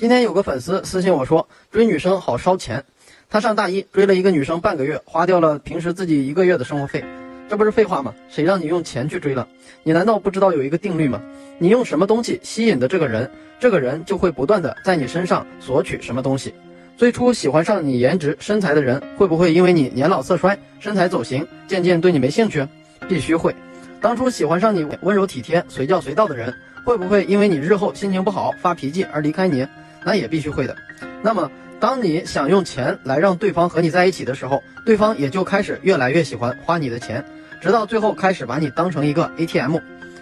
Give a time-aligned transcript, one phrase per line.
[0.00, 2.82] 今天有个粉丝私信我说，追女生好烧钱。
[3.28, 7.04] 他上大一追了一个女生半个月，花掉了平时自己一个月的生活费，
[7.50, 8.14] 这不是废话吗？
[8.30, 9.46] 谁让你用钱去追了？
[9.82, 11.20] 你难道不知道有一个定律吗？
[11.58, 16.54] 你用什么东西吸引的这个人，这个人就会不断的在你身上索取什么东西。
[16.96, 22.66] 最初喜欢上你颜值身材的人，会不会因为你年老色衰、身材走形，渐渐对你没兴趣？
[23.06, 23.54] 必须会。
[24.00, 26.54] 当初喜欢上你温柔体贴、随叫随到的人，
[26.86, 29.68] 会不会因为你日后心情不好、发脾气而离开你？
[30.04, 30.76] 那也必须会的。
[31.22, 37.24] 那么，当你想用钱来让对方和你在一起的时候，对方也就开始越来越喜欢花你的钱，
[37.60, 39.76] 直到最后开始把你当成一个 ATM，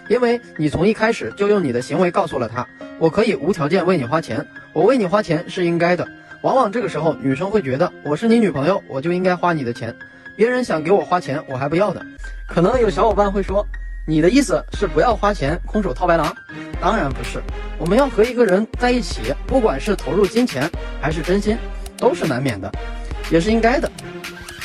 [0.09, 2.67] 因为你从一开始就用你的行为告诉了他，
[2.99, 6.07] 我可以无条件为你花钱，我为你花钱是应该的。
[6.41, 9.93] 往往这个时候，女生会觉得我是你女朋友，我就应该花你的钱，
[10.35, 12.05] 别人想给我花钱，我还不要的。
[12.47, 13.65] 可能有小伙伴会说。
[14.09, 16.35] 你的意思是不要花钱，空手套白狼？
[16.81, 17.39] 当然不是，
[17.77, 20.67] 我们要和一个人在一起，不管是投入金钱
[20.99, 21.55] 还是真心，
[21.95, 22.71] 都是难免的，
[23.29, 23.87] 也是应该的。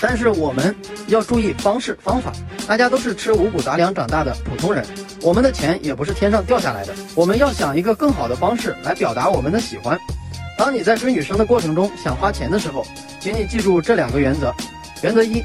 [0.01, 0.75] 但是我们
[1.09, 2.33] 要注意方式方法。
[2.67, 4.83] 大家都是吃五谷杂粮长大的普通人，
[5.21, 6.95] 我们的钱也不是天上掉下来的。
[7.15, 9.99] 我们要想一个更好的方式来表达我们的喜欢。
[10.57, 12.83] 当你在追女生的过程中想花钱的时候，
[13.21, 14.55] 请你记住这两个原则。
[15.03, 15.43] 原则一，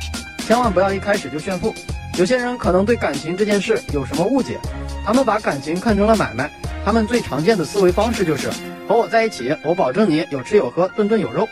[0.48, 1.76] 千万不要一开始就炫富。
[2.20, 4.60] 有些人可能对感情这件事有什么误解，
[5.06, 6.52] 他们把感情看成了买卖。
[6.84, 8.50] 他们最常见的思维方式就是
[8.90, 11.48] 和我在一起，我保证你有吃有喝，顿顿有肉，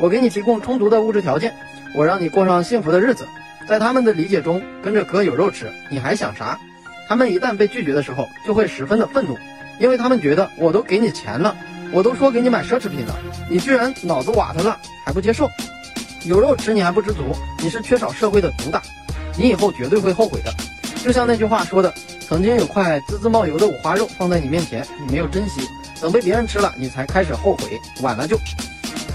[0.00, 1.54] 我给你提供充足的物质条件，
[1.94, 3.28] 我让你过上幸福的日子。
[3.68, 6.58] 在他们的理解中，跟着哥有肉吃，你还想啥？
[7.06, 9.36] 他们一旦被拒绝的时候，就会十分的愤怒，
[9.78, 11.54] 因为他们觉得我都给你钱了，
[11.92, 13.14] 我都说给你买奢侈品了，
[13.50, 15.46] 你居然脑子瓦特了还不接受？
[16.24, 18.80] 有肉吃你还不知足，你是缺少社会的毒打。
[19.36, 20.52] 你以后绝对会后悔的，
[21.04, 21.92] 就像那句话说的，
[22.26, 25.60] 曾经有块滋滋冒油的五花肉放在你面前，你没有珍惜，
[26.00, 28.38] 等被别人吃了，你才开始后悔，晚了就。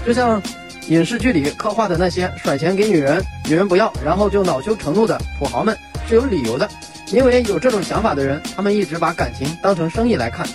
[0.06, 0.42] 就像
[0.88, 5.76] 影视剧里刻画的那些甩钱给女人，女人不要，然后就恼羞成怒的土豪们
[6.08, 6.68] 是有理由的，
[7.12, 10.46] 因为有这种想法的人，他们一直把感情当成生意来看，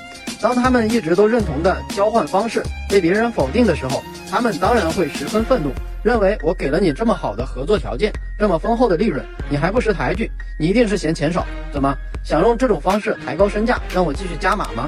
[0.42, 5.72] 当他们一直都认同的交换方式被别人否定的时候，他们当然会十分愤怒。
[6.08, 10.32] 认为我给了你这么好的合作条件，这么丰厚的利润，你还不识抬举？
[10.58, 14.88] 你一定是嫌钱少，怎么想用这种方式抬高身价，让我继续加码吗？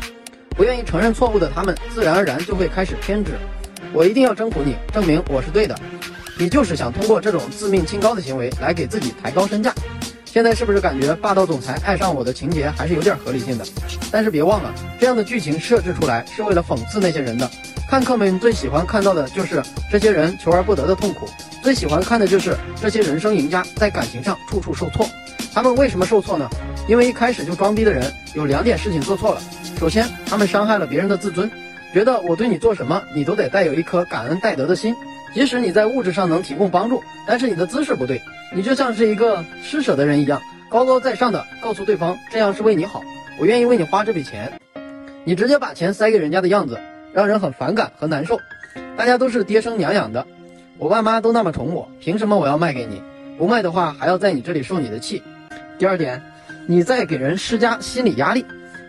[0.52, 3.34] 不愿意承认错误的他们，自然而然就会开始偏执。
[3.91, 5.78] 我一定要征服你，证明我是对的。
[6.38, 9.74] 你就是想通过这种自命清高的行为来给自己抬高身价。
[10.31, 13.66] 现在是不是感觉霸道总裁爱上我的情节还是有点合理性的？
[14.12, 17.50] 但是别忘了，这样的剧情设置出来是为了讽刺那些人的。
[17.90, 21.28] 看客们最喜欢看到的就是这些人求而不得的痛苦，
[21.63, 25.09] 最喜欢看的就是这些人生赢家在感情上处处受挫。
[25.51, 26.47] 他们为什么受挫呢？
[26.88, 29.41] 因为一开始就装逼的人有两点事情做错了。
[29.79, 31.50] 首先，他们伤害了别人的自尊，
[31.91, 34.96] 觉得我对你做什么，你都得带有一颗感恩戴德的心。
[35.34, 38.22] 即使你在物质上能提供帮助，但是你的姿势不对，
[38.56, 43.01] 你就像是一个施舍的人一样，高高在上的告诉对方这样是为你好，
[43.40, 44.51] 我愿意为你花这笔钱。
[45.23, 46.79] 你直接把钱塞给人家的样子。
[47.12, 48.40] 让人很反感和难受，
[48.95, 50.28] 大家都是爹生娘养的，
[50.78, 53.01] 我爸妈都那么宠我，凭什么我要卖给你？
[53.35, 55.23] 不卖的话，还要在你这里受你的气。
[55.79, 56.22] 第二点，
[56.67, 58.46] 你在给人施加心理压力，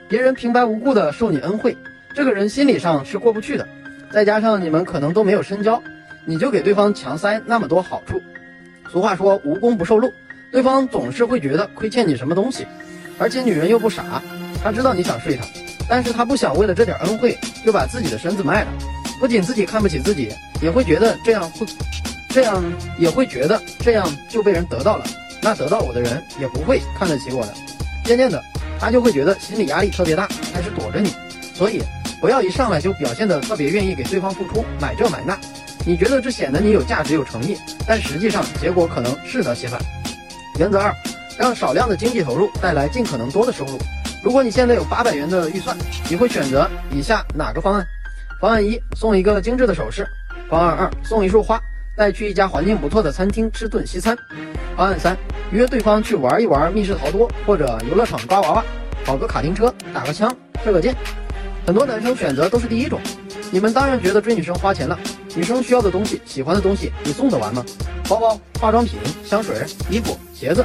[0.07, 1.75] 别人平白无故的受你恩惠，
[2.15, 3.67] 这个人心理上是过不去的。
[4.11, 5.83] 再加上你们可能都没有深交，
[6.25, 8.21] 你就给对方强塞那么多好处。
[8.91, 10.13] 俗话说无功不受禄，
[10.51, 12.67] 对方总是会觉得亏欠你什么东西，
[13.19, 14.23] 而且女人又不傻，
[14.63, 15.45] 她知道你想睡她。
[15.89, 18.69] 但是她不想为了这点恩惠就把自己的身子卖了，
[19.19, 21.67] 不仅自己看不起自己，也会觉得这样会，
[22.29, 22.63] 这样
[22.99, 25.05] 也会觉得这样就被人得到了，
[25.43, 27.55] 那得到我的人也不会看得起我的。
[28.05, 28.43] 渐渐的，
[28.79, 31.13] 他就会觉得心理压力特别大，开始躲着你。
[31.55, 31.83] 所以
[32.21, 35.39] 不要一上来就表现的特别愿意给对方付出，买这买那，
[35.87, 39.81] 你觉得这显得你有价值有诚意，但实际上结果可能适得其反。
[40.59, 40.95] 原则二，
[41.39, 43.79] 让少量的经济投入带来尽可能多的收入。
[44.23, 45.75] 如果你现在有八百元的预算，
[46.11, 47.87] 你会选择以下哪个方案？
[48.39, 50.05] 方案一，送一个精致的首饰；
[50.51, 51.59] 方案二，送一束花，
[51.97, 54.15] 带去一家环境不错的餐厅吃顿西餐；
[54.77, 55.17] 方案三，
[55.51, 58.65] 约对方去玩一玩密室逃脱或者游乐场抓娃娃，
[59.03, 60.31] 跑个卡丁车，打个枪，
[60.63, 60.95] 射个箭。
[61.67, 63.01] 很多男生选择都是第一种。
[63.51, 64.99] 你们当然觉得追女生花钱了，
[65.35, 67.65] 女生需要的东西、喜欢的东西，你送得完吗？
[68.09, 70.65] 包包、化妆品、香水、衣服、鞋子，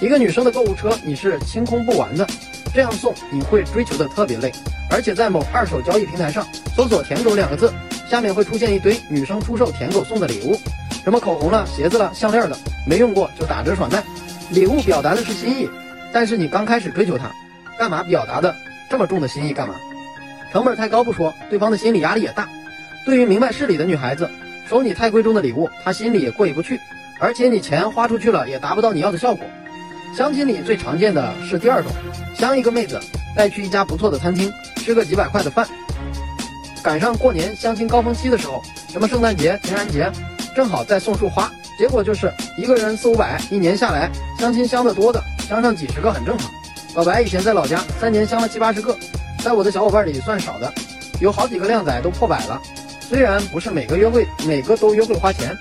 [0.00, 2.26] 一个女生的购物车你是清空不完的。
[2.74, 4.52] 这样送你会追求的特别累，
[4.90, 6.46] 而且在某二手交易平台上
[6.76, 7.72] 搜索“舔狗”两个字，
[8.06, 10.58] 下面会出现一堆女生出售舔狗送的礼物，
[11.02, 14.02] 什么口红了、鞋子了、项链的，没用过就打折甩卖。
[14.50, 15.68] 礼物表达的是心意，
[16.12, 17.30] 但是你刚开始追求她，
[17.78, 18.54] 干嘛表达的
[18.90, 19.74] 这么重的心意干嘛？
[20.52, 22.46] 成本太高不说，对方的心理压力也大。
[23.06, 24.28] 对于明白事理的女孩子，
[24.68, 26.80] 收你太贵重的礼物，她心里也过意不去，
[27.20, 29.46] 而且你钱花出去了，也达不到你要的效果。
[30.12, 31.92] 相亲里最常见的是第二种，
[32.34, 33.00] 相一个妹子
[33.36, 35.64] 带去一家不错的餐厅，吃个几百块的饭。
[36.82, 38.60] 赶上过年相亲高峰期的时候，
[38.90, 40.10] 什么圣诞节、情人节，
[40.56, 41.48] 正好再送束花，
[41.78, 46.50] 结果就是一个人四五百，一年下来相亲相的多的，相上几十个很正常。
[46.96, 48.96] 老白以前在老家三年相了七八十个，
[49.44, 50.72] 在我的小伙伴里算少的，
[51.20, 52.60] 有好几个靓仔都破百了。
[53.08, 55.56] 虽然不是每个约会每个都约会花钱，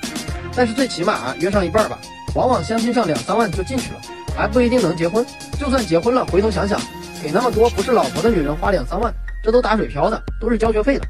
[0.55, 1.99] 但是最起码约上一半吧，
[2.33, 4.01] 往往相亲上两三万就进去了。
[4.35, 5.25] 还不一定能结婚，
[5.59, 6.79] 就算结婚了，回头想想，
[7.23, 9.13] 给那么多不是老婆的女人花两三万，
[9.43, 11.05] 这都打水漂的，都是交学费的。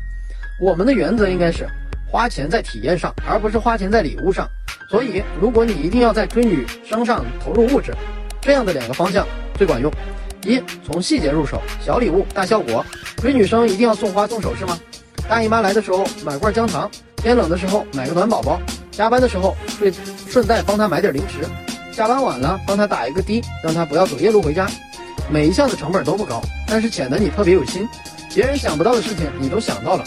[0.60, 1.68] 我们的原则应该是
[2.12, 4.48] 花钱在体验上，而不是花钱在礼物上。
[4.90, 7.92] 所以，如果你一定要在追女生上投入物质，
[8.40, 9.26] 这样的两个方向
[9.58, 9.92] 最管用：
[10.46, 12.86] 一，从细节入手，小礼物大效果。
[13.18, 14.78] 追女生一定要送花送首饰吗？
[15.28, 18.62] 大姨妈来的时候买罐姜糖，天冷的时候买个暖宝宝，
[18.92, 19.92] 加班的时候顺
[20.28, 21.46] 顺带帮她买点零食。
[21.92, 24.68] 下班晚了，帮他打一个的，让他不要走夜路回家。
[25.30, 27.88] 每一项的成本都不高，但是显得你特别有心，
[28.34, 30.04] 别人想不到的事情你都想到了。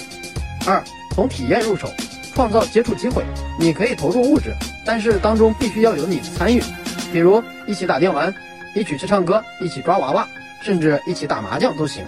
[0.67, 0.83] 二，
[1.15, 1.89] 从体验入手，
[2.35, 3.25] 创造接触机会。
[3.59, 4.55] 你可以投入物质，
[4.85, 6.63] 但是当中必须要有你的参与，
[7.11, 8.33] 比如一起打电玩，
[8.75, 10.29] 一起去唱歌，一起抓娃娃，
[10.63, 12.05] 甚至一起打麻将都行，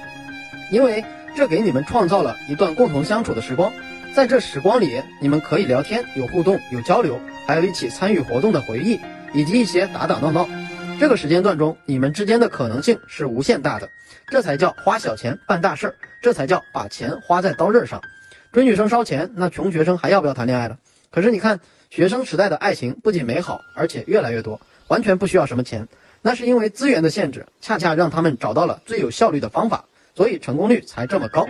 [0.70, 1.02] 因为
[1.36, 3.72] 这给你们创造了一段共同相处的时光。
[4.14, 9.00] 在这时光里，你们可以聊天，有互动，有交流，还有一起参与活动的回忆。
[9.32, 10.48] 以及一些打打闹闹，
[10.98, 13.88] 这个时间段中，你们之间的可能性是无限大的，
[14.26, 18.00] 这才叫花小钱办大事儿，这才叫把钱花在刀刃上。
[18.52, 20.78] 追女生烧钱，那穷学生还要不要谈恋爱了？
[21.12, 21.60] 可是你看，
[21.90, 25.86] 学生时代的爱情不仅美好，而且越来越多，完全不需要什么钱，
[26.22, 31.46] 那是因为资源的限制，恰恰让他们找到了最有效率的方法，所以成功率才这么高。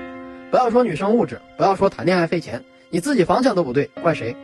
[0.51, 4.37] 不要说女生物质，不要说谈恋爱费钱，你自己方向都不对，怪谁？